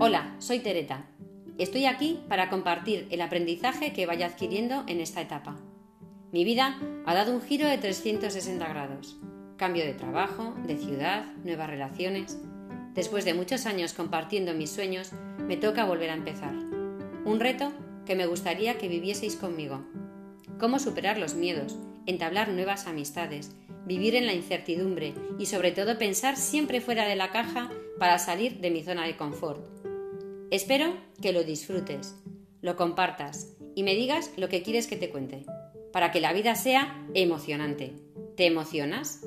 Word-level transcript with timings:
Hola, 0.00 0.32
soy 0.38 0.60
Tereta. 0.60 1.06
Estoy 1.58 1.86
aquí 1.86 2.20
para 2.28 2.50
compartir 2.50 3.08
el 3.10 3.20
aprendizaje 3.20 3.92
que 3.92 4.06
vaya 4.06 4.26
adquiriendo 4.26 4.84
en 4.86 5.00
esta 5.00 5.20
etapa. 5.20 5.56
Mi 6.30 6.44
vida 6.44 6.78
ha 7.04 7.14
dado 7.14 7.34
un 7.34 7.42
giro 7.42 7.66
de 7.66 7.78
360 7.78 8.68
grados. 8.68 9.16
Cambio 9.56 9.84
de 9.84 9.94
trabajo, 9.94 10.54
de 10.68 10.76
ciudad, 10.76 11.24
nuevas 11.42 11.68
relaciones. 11.68 12.38
Después 12.94 13.24
de 13.24 13.34
muchos 13.34 13.66
años 13.66 13.92
compartiendo 13.92 14.54
mis 14.54 14.70
sueños, 14.70 15.10
me 15.36 15.56
toca 15.56 15.84
volver 15.84 16.10
a 16.10 16.14
empezar. 16.14 16.54
Un 17.24 17.40
reto 17.40 17.72
que 18.06 18.14
me 18.14 18.26
gustaría 18.26 18.78
que 18.78 18.86
vivieseis 18.86 19.34
conmigo. 19.34 19.84
Cómo 20.60 20.78
superar 20.78 21.18
los 21.18 21.34
miedos, 21.34 21.76
entablar 22.06 22.50
nuevas 22.50 22.86
amistades, 22.86 23.50
vivir 23.84 24.14
en 24.14 24.26
la 24.26 24.32
incertidumbre 24.32 25.14
y 25.40 25.46
sobre 25.46 25.72
todo 25.72 25.98
pensar 25.98 26.36
siempre 26.36 26.80
fuera 26.80 27.04
de 27.04 27.16
la 27.16 27.32
caja 27.32 27.68
para 27.98 28.20
salir 28.20 28.60
de 28.60 28.70
mi 28.70 28.84
zona 28.84 29.04
de 29.04 29.16
confort 29.16 29.87
Espero 30.50 30.96
que 31.20 31.32
lo 31.32 31.44
disfrutes, 31.44 32.16
lo 32.62 32.74
compartas 32.74 33.54
y 33.74 33.82
me 33.82 33.94
digas 33.94 34.32
lo 34.38 34.48
que 34.48 34.62
quieres 34.62 34.86
que 34.86 34.96
te 34.96 35.10
cuente, 35.10 35.44
para 35.92 36.10
que 36.10 36.20
la 36.20 36.32
vida 36.32 36.54
sea 36.54 37.06
emocionante. 37.12 37.92
¿Te 38.34 38.46
emocionas? 38.46 39.20